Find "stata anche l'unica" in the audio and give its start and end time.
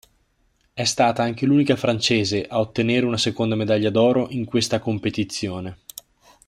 0.83-1.75